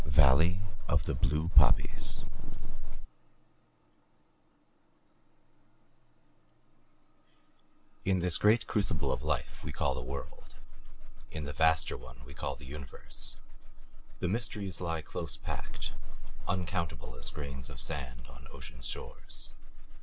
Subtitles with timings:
[0.03, 2.25] VALLEY OF THE BLUE POPPIES
[8.03, 10.55] In this great crucible of life we call the world
[11.29, 13.37] in the vaster one we call the universe
[14.17, 15.91] the mysteries lie close packed,
[16.47, 19.53] uncountable as grains of sand on ocean's shores.